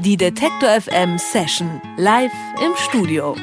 [0.00, 2.30] Die Detektor FM Session live
[2.64, 3.34] im Studio.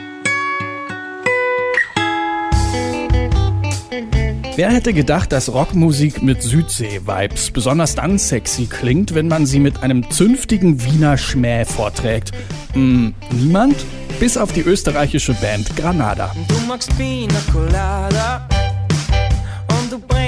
[4.56, 9.84] Wer hätte gedacht, dass Rockmusik mit Südsee-Vibes besonders dann sexy klingt, wenn man sie mit
[9.84, 12.32] einem zünftigen Wiener Schmäh vorträgt?
[12.72, 13.76] Hm, niemand?
[14.22, 16.34] Bis auf die österreichische Band Granada.
[16.48, 18.48] Du magst Pina Colada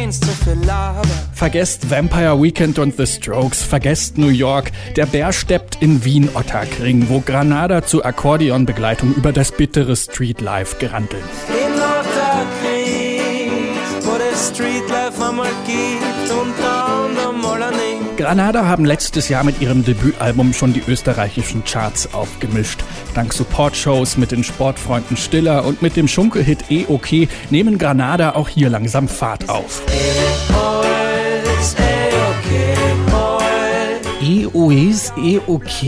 [0.07, 1.01] brennst so viel Lava.
[1.33, 4.71] Vergesst Vampire Weekend und The Strokes, vergesst New York.
[4.95, 11.23] Der Bär steppt in Wien Ottakring, wo Granada zur Akkordeonbegleitung über das bittere Streetlife geranteln.
[11.49, 13.51] In Otterkrieg,
[14.01, 16.06] wo das Streetlife einmal gibt
[18.27, 22.83] Granada haben letztes Jahr mit ihrem Debütalbum schon die österreichischen Charts aufgemischt.
[23.13, 28.49] Dank Supportshows mit den Sportfreunden Stiller und mit dem Schunkelhit E OK nehmen Granada auch
[28.49, 29.81] hier langsam Fahrt auf.
[29.87, 30.51] Eh
[34.45, 34.57] okay.
[34.57, 35.81] EOEs, EOK,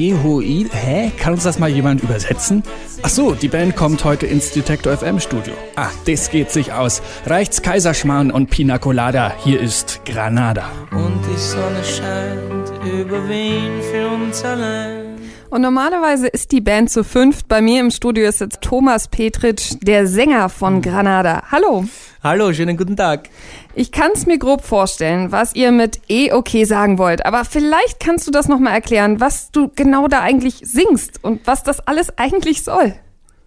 [0.71, 1.12] Hä?
[1.17, 2.63] Kann uns das mal jemand übersetzen?
[3.01, 5.53] Ach so, die Band kommt heute ins Detector FM Studio.
[5.76, 7.01] Ah, das geht sich aus.
[7.26, 9.34] Reicht's Kaiserschmarrn und Pina Colada.
[9.43, 10.70] Hier ist Granada.
[10.91, 15.18] Und die Sonne scheint über Wien für uns allein.
[15.49, 17.48] Und normalerweise ist die Band zu fünft.
[17.48, 21.44] Bei mir im Studio ist jetzt Thomas Petritsch, der Sänger von Granada.
[21.52, 21.86] Hallo.
[22.24, 23.30] Hallo, schönen guten Tag.
[23.76, 27.99] Ich kann es mir grob vorstellen, was ihr mit eh okay sagen wollt, aber vielleicht
[27.99, 32.18] kannst du das nochmal erklären, was du genau da eigentlich singst und was das alles
[32.18, 32.96] eigentlich soll.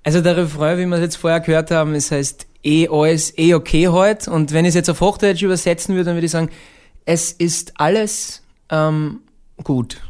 [0.05, 3.55] Also der Refrain, wie wir es jetzt vorher gehört haben, es heißt eh alles eh
[3.55, 4.31] okay heute.
[4.31, 6.51] Und wenn ich es jetzt auf Hochdeutsch übersetzen würde, dann würde ich sagen,
[7.05, 9.21] es ist alles ähm,
[9.63, 10.01] gut.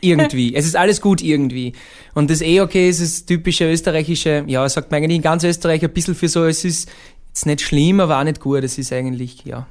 [0.00, 0.54] irgendwie.
[0.54, 1.72] Es ist alles gut irgendwie.
[2.14, 5.82] Und das eh okay ist das typische österreichische, ja, sagt man eigentlich in ganz Österreich
[5.82, 6.90] ein bisschen für so, es ist
[7.28, 8.62] jetzt nicht schlimm, aber auch nicht gut.
[8.64, 9.66] Es ist eigentlich, ja.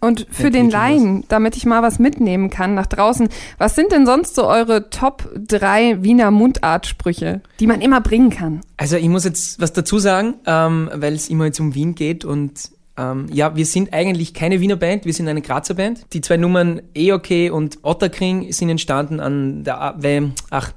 [0.00, 4.06] Und für den Laien, damit ich mal was mitnehmen kann nach draußen, was sind denn
[4.06, 8.60] sonst so eure Top 3 Wiener Mundartsprüche, die man immer bringen kann?
[8.76, 12.24] Also ich muss jetzt was dazu sagen, ähm, weil es immer jetzt um Wien geht
[12.24, 16.06] und ähm, ja, wir sind eigentlich keine Wiener Band, wir sind eine Grazer Band.
[16.12, 20.72] Die zwei Nummern EOK und Otterkring sind entstanden an der, ach,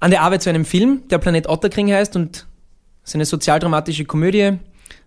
[0.00, 2.46] an der Arbeit zu einem Film, der Planet Otterkring heißt und
[3.04, 4.58] ist eine sozialdramatische Komödie,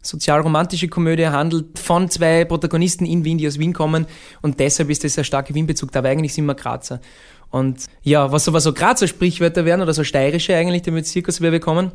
[0.04, 4.06] sozialromantische Komödie, handelt von zwei Protagonisten in Wien, die aus Wien kommen
[4.44, 7.02] und deshalb ist das ein starker Wien-Bezug, aber eigentlich sind wir Grazer.
[7.50, 11.42] Und ja, was was so Grazer Sprichwörter wären oder so steirische eigentlich, die mit Zirkus
[11.42, 11.92] wir bekommen,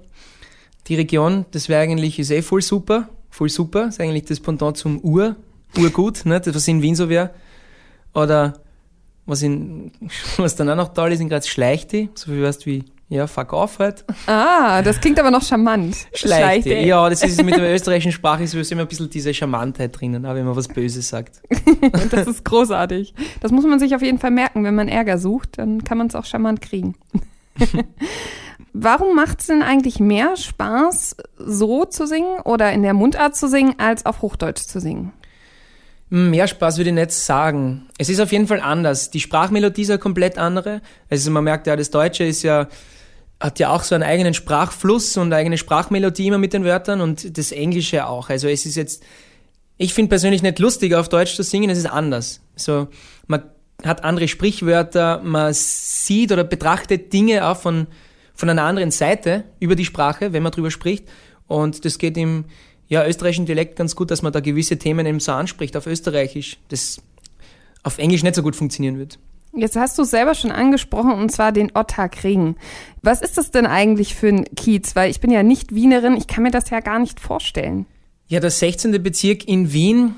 [0.88, 4.76] die Region, das wäre eigentlich, ist eh voll super, voll super, ist eigentlich das Pendant
[4.76, 5.36] zum Ur,
[5.76, 7.30] Urgut, ne, das was in Wien so wäre.
[8.14, 8.60] Oder
[9.26, 9.90] was in,
[10.36, 13.52] was dann auch noch toll ist, in Graz Schleichti, so viel weißt wie, ja, fuck
[13.52, 14.04] off halt.
[14.26, 15.96] Ah, das klingt aber noch charmant.
[16.14, 16.70] Schleichti.
[16.70, 16.74] Schleichte.
[16.86, 20.34] Ja, das ist mit der österreichischen Sprache ist immer ein bisschen diese Charmantheit drinnen, auch
[20.34, 21.42] wenn man was Böses sagt.
[22.10, 23.14] Das ist großartig.
[23.40, 24.64] Das muss man sich auf jeden Fall merken.
[24.64, 26.94] Wenn man Ärger sucht, dann kann man es auch charmant kriegen.
[28.72, 33.48] Warum macht es denn eigentlich mehr Spaß, so zu singen oder in der Mundart zu
[33.48, 35.12] singen, als auf Hochdeutsch zu singen?
[36.08, 37.86] Mehr Spaß würde ich nicht sagen.
[37.98, 39.10] Es ist auf jeden Fall anders.
[39.10, 40.80] Die Sprachmelodie ist eine komplett andere.
[41.10, 42.68] Also man merkt ja, das Deutsche ist ja,
[43.40, 47.00] hat ja auch so einen eigenen Sprachfluss und eine eigene Sprachmelodie immer mit den Wörtern
[47.00, 48.30] und das Englische auch.
[48.30, 49.02] Also es ist jetzt,
[49.78, 52.40] ich finde persönlich nicht lustig, auf Deutsch zu singen, es ist anders.
[52.56, 52.88] So,
[53.26, 53.42] man
[53.84, 57.86] hat andere Sprichwörter, man sieht oder betrachtet Dinge auch von,
[58.34, 61.06] von einer anderen Seite über die Sprache, wenn man drüber spricht.
[61.46, 62.44] Und das geht im
[62.88, 66.58] ja, österreichischen Dialekt ganz gut, dass man da gewisse Themen eben so anspricht auf Österreichisch,
[66.68, 67.00] das
[67.82, 69.18] auf Englisch nicht so gut funktionieren wird.
[69.54, 72.56] Jetzt hast du es selber schon angesprochen, und zwar den Ottakring.
[73.02, 74.96] Was ist das denn eigentlich für ein Kiez?
[74.96, 77.86] Weil ich bin ja nicht Wienerin, ich kann mir das ja gar nicht vorstellen.
[78.28, 79.02] Ja, der 16.
[79.02, 80.14] Bezirk in Wien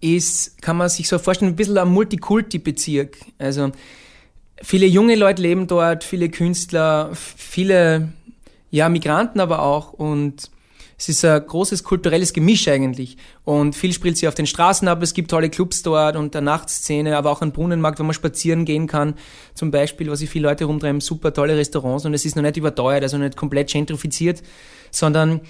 [0.00, 3.18] ist, kann man sich so vorstellen, ein bisschen ein Multikulti-Bezirk.
[3.38, 3.70] Also
[4.62, 8.12] viele junge Leute leben dort, viele Künstler, viele
[8.70, 10.50] ja, Migranten aber auch und
[11.00, 13.16] es ist ein großes kulturelles Gemisch eigentlich.
[13.44, 16.44] Und viel spielt sich auf den Straßen ab, es gibt tolle Clubs dort und eine
[16.44, 19.14] Nachtszene, aber auch ein Brunnenmarkt, wo man spazieren gehen kann.
[19.54, 22.56] Zum Beispiel, wo sich viele Leute rumtreiben, super tolle Restaurants und es ist noch nicht
[22.56, 24.42] überteuert, also nicht komplett gentrifiziert,
[24.90, 25.40] sondern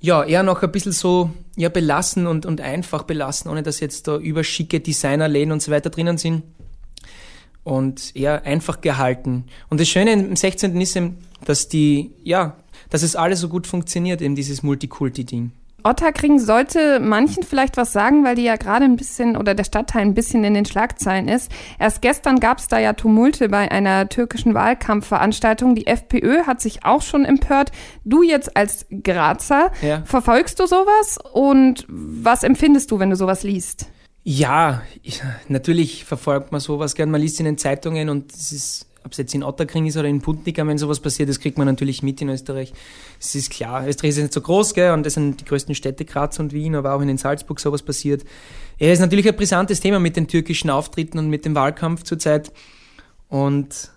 [0.00, 4.08] ja, eher noch ein bisschen so ja, belassen und, und einfach belassen, ohne dass jetzt
[4.08, 6.42] da überschicke Designerläden und so weiter drinnen sind.
[7.64, 9.44] Und eher einfach gehalten.
[9.70, 10.80] Und das Schöne im 16.
[10.80, 12.56] ist eben, dass die, ja,
[12.90, 15.52] dass es alles so gut funktioniert, eben dieses Multikulti-Ding.
[15.84, 20.02] Ottakring sollte manchen vielleicht was sagen, weil die ja gerade ein bisschen oder der Stadtteil
[20.02, 21.50] ein bisschen in den Schlagzeilen ist.
[21.78, 25.74] Erst gestern gab es da ja Tumulte bei einer türkischen Wahlkampfveranstaltung.
[25.74, 27.72] Die FPÖ hat sich auch schon empört.
[28.04, 30.02] Du jetzt als Grazer, Ja.
[30.04, 33.86] verfolgst du sowas und was empfindest du, wenn du sowas liest?
[34.24, 37.10] Ja, ich, natürlich verfolgt man sowas gern.
[37.10, 40.08] Man liest in den Zeitungen und es ist ob es jetzt in Otterkring ist oder
[40.08, 42.72] in Puttnickern, wenn sowas passiert, das kriegt man natürlich mit in Österreich.
[43.20, 46.04] Es ist klar, Österreich ist nicht so groß, gell, und das sind die größten Städte,
[46.04, 48.24] Graz und Wien, aber auch in Salzburg sowas passiert.
[48.78, 52.52] Ja, ist natürlich ein brisantes Thema mit den türkischen Auftritten und mit dem Wahlkampf zurzeit.
[53.28, 53.90] Und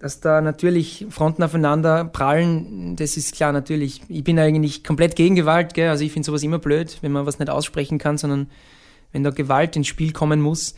[0.00, 4.02] dass da natürlich Fronten aufeinander prallen, das ist klar natürlich.
[4.08, 5.88] Ich bin eigentlich komplett gegen Gewalt, gell?
[5.88, 8.48] also ich finde sowas immer blöd, wenn man was nicht aussprechen kann, sondern
[9.12, 10.74] wenn da Gewalt ins Spiel kommen muss,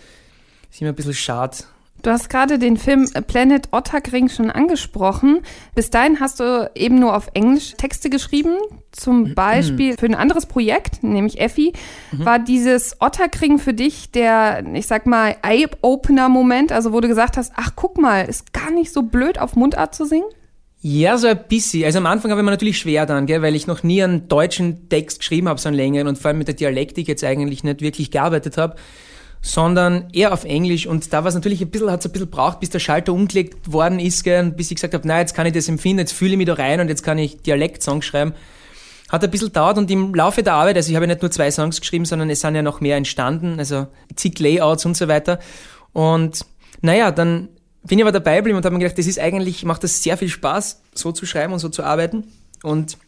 [0.70, 1.56] ist immer ein bisschen schade.
[2.02, 5.40] Du hast gerade den Film Planet Otterkring schon angesprochen.
[5.74, 8.56] Bis dahin hast du eben nur auf Englisch Texte geschrieben.
[8.90, 9.34] Zum mhm.
[9.34, 11.72] Beispiel für ein anderes Projekt, nämlich Effi,
[12.12, 12.24] mhm.
[12.24, 17.52] war dieses Otterkring für dich der, ich sag mal, Eye-Opener-Moment, also wo du gesagt hast,
[17.56, 20.24] ach guck mal, ist gar nicht so blöd auf Mundart zu singen?
[20.82, 21.84] Ja, so ein bisschen.
[21.84, 24.28] Also am Anfang habe ich mir natürlich schwer dann, gell, weil ich noch nie einen
[24.28, 27.64] deutschen Text geschrieben habe, so einen längeren und vor allem mit der Dialektik jetzt eigentlich
[27.64, 28.76] nicht wirklich gearbeitet habe
[29.42, 30.86] sondern eher auf Englisch.
[30.86, 33.12] Und da war es natürlich ein bisschen, hat es ein bisschen braucht, bis der Schalter
[33.12, 36.00] umgelegt worden ist, gell, und bis ich gesagt habe, na, jetzt kann ich das empfinden,
[36.00, 38.34] jetzt fühle ich mich da rein und jetzt kann ich Dialekt-Songs schreiben.
[39.08, 41.30] Hat ein bisschen dauert und im Laufe der Arbeit, also ich habe ja nicht nur
[41.30, 45.08] zwei Songs geschrieben, sondern es sind ja noch mehr entstanden, also zig Layouts und so
[45.08, 45.40] weiter.
[45.92, 46.44] Und
[46.82, 47.48] naja, dann
[47.82, 50.16] bin ich aber dabei geblieben und habe mir gedacht, das ist eigentlich, macht das sehr
[50.16, 52.24] viel Spaß, so zu schreiben und so zu arbeiten.
[52.62, 52.98] Und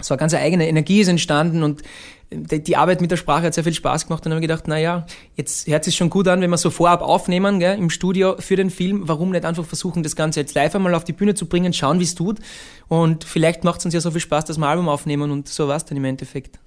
[0.00, 1.82] so eine ganz eigene Energie ist entstanden und
[2.30, 4.68] die Arbeit mit der Sprache hat sehr viel Spaß gemacht und dann habe ich gedacht,
[4.68, 5.06] naja,
[5.36, 8.56] jetzt hört es schon gut an, wenn wir so vorab aufnehmen gell, im Studio für
[8.56, 9.02] den Film.
[9.06, 12.00] Warum nicht einfach versuchen, das Ganze jetzt live einmal auf die Bühne zu bringen, schauen,
[12.00, 12.38] wie es tut.
[12.88, 15.48] Und vielleicht macht es uns ja so viel Spaß, dass wir ein Album aufnehmen und
[15.48, 16.58] so war es dann im Endeffekt.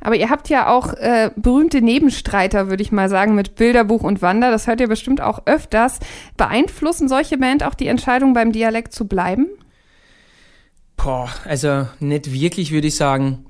[0.00, 4.22] Aber ihr habt ja auch äh, berühmte Nebenstreiter, würde ich mal sagen, mit Bilderbuch und
[4.22, 4.50] Wander.
[4.50, 5.98] Das hört ihr bestimmt auch öfters.
[6.36, 9.48] Beeinflussen solche Band auch die Entscheidung, beim Dialekt zu bleiben?
[10.98, 13.46] Boah, also nicht wirklich, würde ich sagen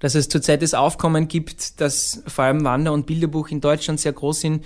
[0.00, 4.14] dass es zurzeit das Aufkommen gibt, dass vor allem Wander- und Bilderbuch in Deutschland sehr
[4.14, 4.64] groß sind.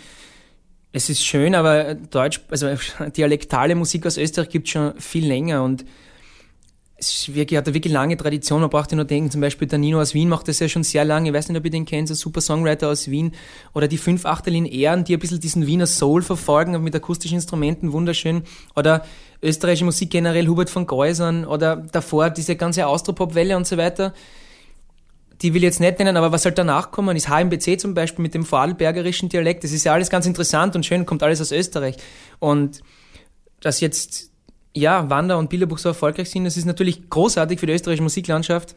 [0.92, 2.68] Es ist schön, aber Deutsch, also
[3.16, 5.84] dialektale Musik aus Österreich gibt schon viel länger und
[7.34, 8.60] wirklich, hat eine wirklich lange Tradition.
[8.60, 10.84] Man braucht ja nur denken, zum Beispiel der Nino aus Wien macht das ja schon
[10.84, 11.28] sehr lange.
[11.28, 13.32] Ich weiß nicht, ob ihr den kennt, so super Songwriter aus Wien.
[13.72, 17.36] Oder die fünf Achtel in Ehren, die ein bisschen diesen Wiener Soul verfolgen, mit akustischen
[17.36, 18.42] Instrumenten, wunderschön.
[18.76, 19.04] Oder
[19.42, 21.44] österreichische Musik generell, Hubert von Geusern.
[21.44, 24.12] Oder davor diese ganze Austropop-Welle und so weiter
[25.42, 28.22] die will ich jetzt nicht nennen, aber was halt danach kommen, ist HMBC zum Beispiel
[28.22, 29.64] mit dem vorarlbergerischen Dialekt.
[29.64, 31.96] Das ist ja alles ganz interessant und schön, kommt alles aus Österreich.
[32.38, 32.80] Und
[33.60, 34.30] dass jetzt,
[34.74, 38.74] ja, Wander und Bilderbuch so erfolgreich sind, das ist natürlich großartig für die österreichische Musiklandschaft.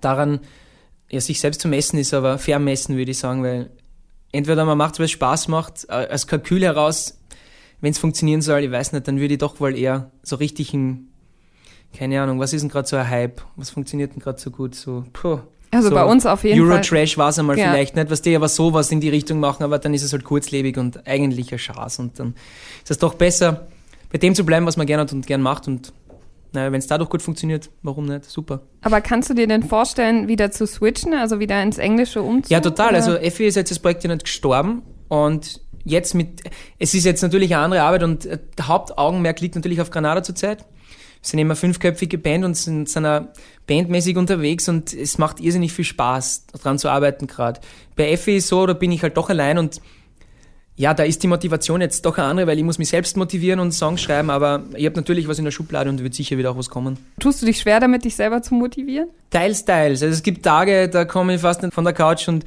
[0.00, 0.40] Daran,
[1.10, 3.70] ja, sich selbst zu messen ist aber fair messen, würde ich sagen, weil
[4.32, 7.18] entweder man macht, weil es Spaß macht, äh, als Kalkül heraus,
[7.80, 10.72] wenn es funktionieren soll, ich weiß nicht, dann würde ich doch wohl eher so richtig
[10.74, 11.08] ein,
[11.96, 13.42] keine Ahnung, was ist denn gerade so ein Hype?
[13.56, 14.74] Was funktioniert denn gerade so gut?
[14.74, 15.40] So, puh.
[15.72, 16.76] Also so bei uns auf jeden Euro Fall.
[16.76, 17.70] Eurotrash war es einmal ja.
[17.70, 20.24] vielleicht nicht, was die aber sowas in die Richtung machen, aber dann ist es halt
[20.24, 22.34] kurzlebig und eigentlich ein Schatz und dann
[22.82, 23.66] ist es doch besser,
[24.10, 25.92] bei dem zu bleiben, was man gerne hat und gern macht und
[26.52, 28.24] naja, wenn es dadurch gut funktioniert, warum nicht?
[28.24, 28.62] Super.
[28.80, 32.54] Aber kannst du dir denn vorstellen, wieder zu switchen, also wieder ins Englische umzuziehen?
[32.54, 32.90] Ja, total.
[32.90, 32.96] Oder?
[32.96, 36.42] Also Effi ist jetzt das Projekt ja nicht gestorben und jetzt mit,
[36.78, 40.64] es ist jetzt natürlich eine andere Arbeit und der Hauptaugenmerk liegt natürlich auf Granada zurzeit
[41.26, 43.22] sind immer fünfköpfige Band und sind, auch
[43.66, 47.60] bandmäßig unterwegs und es macht irrsinnig viel Spaß, daran zu arbeiten gerade.
[47.96, 49.80] Bei Effi ist so, da bin ich halt doch allein und
[50.76, 53.60] ja, da ist die Motivation jetzt doch eine andere, weil ich muss mich selbst motivieren
[53.60, 56.50] und Songs schreiben, aber ich habe natürlich was in der Schublade und wird sicher wieder
[56.50, 56.98] auch was kommen.
[57.18, 59.08] Tust du dich schwer damit, dich selber zu motivieren?
[59.30, 60.02] Teils, teils.
[60.02, 62.44] Also es gibt Tage, da komme ich fast nicht von der Couch und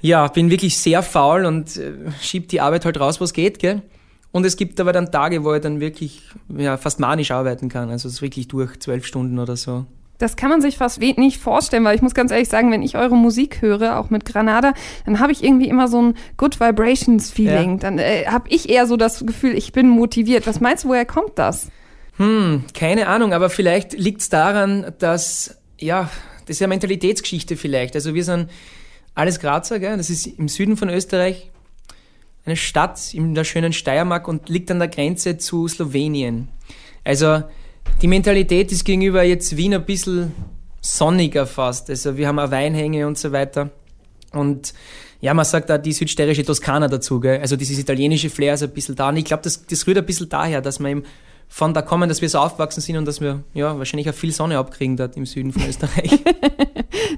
[0.00, 3.82] ja, bin wirklich sehr faul und äh, schieb die Arbeit halt raus, was geht, gell?
[4.30, 6.22] Und es gibt aber dann Tage, wo ich dann wirklich
[6.56, 7.90] ja, fast manisch arbeiten kann.
[7.90, 9.86] Also es ist wirklich durch zwölf Stunden oder so.
[10.18, 12.96] Das kann man sich fast nicht vorstellen, weil ich muss ganz ehrlich sagen, wenn ich
[12.96, 14.72] eure Musik höre, auch mit Granada,
[15.04, 17.72] dann habe ich irgendwie immer so ein Good Vibrations Feeling.
[17.72, 17.76] Ja.
[17.78, 20.46] Dann äh, habe ich eher so das Gefühl, ich bin motiviert.
[20.46, 21.68] Was meinst du, woher kommt das?
[22.16, 26.10] Hm, keine Ahnung, aber vielleicht liegt es daran, dass, ja,
[26.46, 27.94] das ist ja Mentalitätsgeschichte vielleicht.
[27.94, 28.48] Also wir sind
[29.14, 29.96] alles Grazer, gell?
[29.96, 31.50] das ist im Süden von Österreich,
[32.46, 36.48] eine Stadt in der schönen Steiermark und liegt an der Grenze zu Slowenien.
[37.04, 37.42] Also
[38.02, 40.32] die Mentalität ist gegenüber jetzt Wien ein bisschen
[40.80, 41.90] sonniger fast.
[41.90, 43.70] Also wir haben auch Weinhänge und so weiter.
[44.32, 44.74] Und
[45.20, 47.40] ja, man sagt da die südsteirische Toskana dazu, gell?
[47.40, 49.08] also dieses italienische Flair ist ein bisschen da.
[49.08, 51.02] Und ich glaube, das, das rührt ein bisschen daher, dass man eben
[51.48, 54.32] von da kommen, dass wir so aufgewachsen sind und dass wir ja wahrscheinlich auch viel
[54.32, 56.10] Sonne abkriegen dort im Süden von Österreich.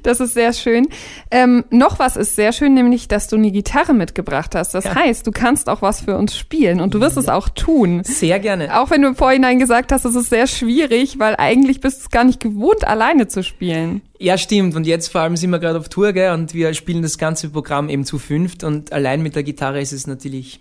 [0.02, 0.88] das ist sehr schön.
[1.30, 4.74] Ähm, noch was ist sehr schön, nämlich, dass du eine Gitarre mitgebracht hast.
[4.74, 4.94] Das ja.
[4.94, 7.22] heißt, du kannst auch was für uns spielen und du wirst ja.
[7.22, 8.02] es auch tun.
[8.04, 8.78] Sehr gerne.
[8.78, 12.02] Auch wenn du im Vorhinein gesagt hast, es ist sehr schwierig, weil eigentlich bist du
[12.02, 14.02] es gar nicht gewohnt, alleine zu spielen.
[14.18, 14.74] Ja, stimmt.
[14.74, 16.32] Und jetzt vor allem sind wir gerade auf Tour, gell?
[16.32, 19.92] Und wir spielen das ganze Programm eben zu fünft und allein mit der Gitarre ist
[19.92, 20.60] es natürlich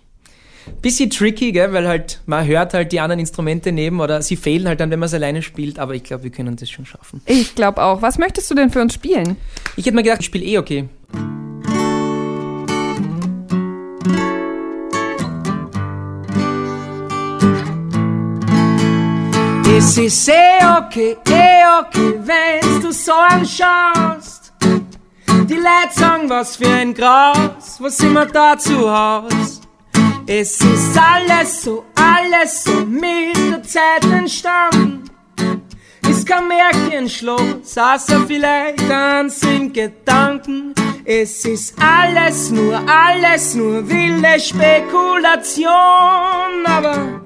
[0.82, 4.68] Bisschen tricky, gell, weil halt man hört halt die anderen Instrumente neben oder sie fehlen
[4.68, 7.20] halt dann, wenn man es alleine spielt, aber ich glaube, wir können das schon schaffen.
[7.26, 8.02] Ich glaube auch.
[8.02, 9.36] Was möchtest du denn für uns spielen?
[9.76, 10.88] Ich hätte mir gedacht, ich spiele eh okay.
[19.76, 20.32] Es ist eh
[20.76, 24.52] okay, eh okay, wenn du so anschaust.
[25.48, 29.57] Die Leute sagen, was für ein Gras, was wir da zu Haus?
[30.30, 35.04] Es ist alles so, alles so mit der Zeit entstanden.
[36.06, 40.74] Ist kein Märchenschloss, außer vielleicht ein Sinn Gedanken.
[41.06, 45.66] Es ist alles nur, alles nur wilde Spekulation,
[46.66, 47.22] aber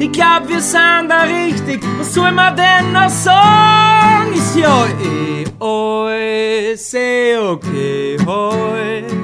[0.00, 1.80] ich glaub, wir sind da richtig.
[1.98, 4.32] Was soll man denn noch sagen?
[4.34, 9.19] Ist ja eh alles eh okay heute.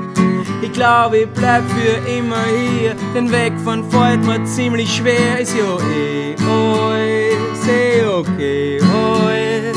[0.77, 2.95] Ich glaub, ich bleib für immer hier.
[3.15, 5.41] Den Weg von fällt mir ziemlich schwer.
[5.41, 9.73] Ist ja eh alles eh okay heute.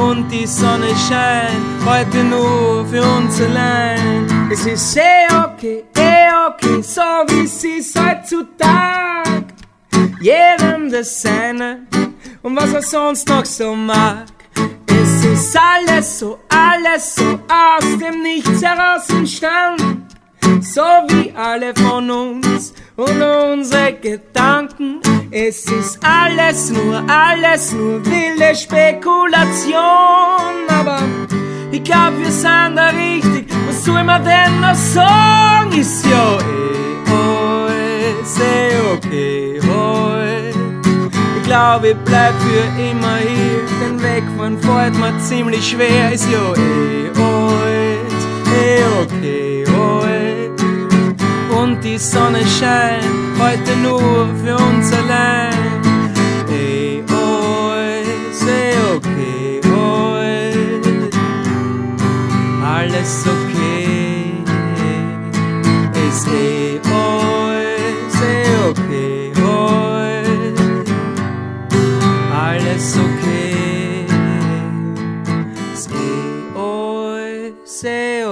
[0.00, 4.48] Und die Sonne scheint heute nur für uns allein.
[4.48, 9.44] Es ist eh okay, eh okay, so wie sie ist heutzutage
[10.20, 11.80] jedem das Seine
[12.42, 14.35] und was er sonst noch so mag.
[15.06, 20.08] Es ist alles so, alles so aus dem Nichts heraus entstanden,
[20.60, 25.00] so wie alle von uns und unsere Gedanken.
[25.30, 29.76] Es ist alles nur, alles nur wilde Spekulation,
[30.68, 30.98] aber
[31.70, 33.46] ich glaub, wir sind da richtig.
[33.68, 35.70] Was soll man denn noch sagen?
[35.72, 36.66] Ist ja eh
[38.26, 40.58] alles eh okay heute.
[41.36, 43.62] Ich glaube, ich bleib für immer hier.
[43.80, 46.10] Den Weg von fort mir ziemlich schwer.
[46.10, 48.24] Ist ja eh alles
[48.62, 50.64] eh okay heute.
[51.54, 53.04] Und die Sonne scheint
[53.38, 55.65] heute nur für uns allein.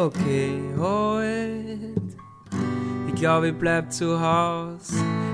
[0.04, 1.94] Okay heute.
[3.08, 4.92] Ich glaube, ich bleib zu Haus.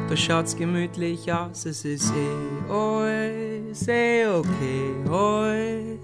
[0.09, 1.67] Da schaut's gemütlich aus.
[1.67, 5.99] Es ist eh alles eh okay heute.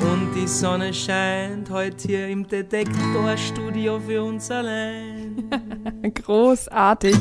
[0.00, 5.48] Und die Sonne scheint heute hier im Detektorstudio für uns allein.
[6.14, 7.16] Großartig.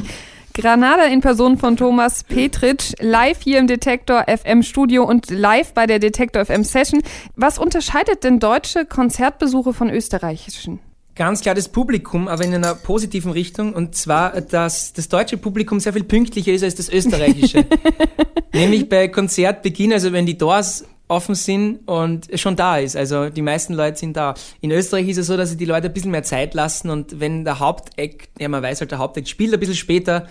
[0.57, 5.85] Granada in Person von Thomas Petritsch, live hier im Detektor FM Studio und live bei
[5.85, 7.03] der Detektor FM Session.
[7.35, 10.79] Was unterscheidet denn deutsche Konzertbesuche von österreichischen?
[11.15, 13.73] Ganz klar das Publikum, aber in einer positiven Richtung.
[13.73, 17.63] Und zwar, dass das deutsche Publikum sehr viel pünktlicher ist als das österreichische.
[18.51, 22.95] Nämlich bei Konzertbeginn, also wenn die Doors offen sind und schon da ist.
[22.95, 24.33] Also die meisten Leute sind da.
[24.61, 27.19] In Österreich ist es so, dass sie die Leute ein bisschen mehr Zeit lassen und
[27.19, 30.27] wenn der Haupteck, ja man weiß halt, der Haupteck spielt ein bisschen später,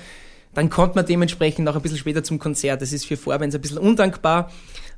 [0.54, 2.80] dann kommt man dementsprechend auch ein bisschen später zum Konzert.
[2.80, 4.50] Das ist für Vorbands ein bisschen undankbar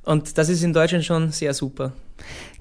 [0.04, 1.92] und das ist in Deutschland schon sehr super.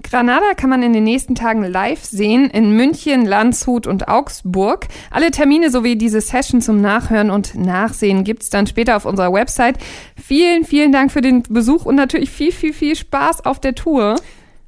[0.04, 4.86] Granada kann man in den nächsten Tagen live sehen in München, Landshut und Augsburg.
[5.10, 9.76] Alle Termine sowie diese Session zum Nachhören und Nachsehen gibt's dann später auf unserer Website.
[10.16, 14.16] Vielen, vielen Dank für den Besuch und natürlich viel, viel, viel Spaß auf der Tour.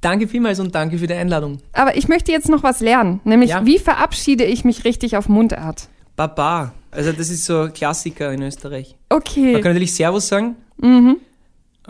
[0.00, 1.58] Danke vielmals und danke für die Einladung.
[1.72, 3.64] Aber ich möchte jetzt noch was lernen, nämlich Ja.
[3.66, 5.88] wie verabschiede ich mich richtig auf Mundart?
[6.16, 6.72] Baba.
[6.90, 8.96] Also das ist so Klassiker in Österreich.
[9.10, 9.52] Man Okay.
[9.60, 10.56] kann natürlich Servus sagen,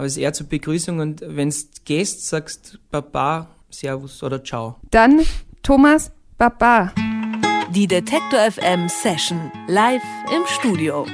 [0.00, 4.76] aber es ist eher zur Begrüßung und wenn du gehst, sagst Baba, Servus oder Ciao.
[4.90, 5.20] Dann
[5.62, 6.94] Thomas Baba.
[7.74, 10.00] Die Detektor FM Session live
[10.34, 11.04] im Studio.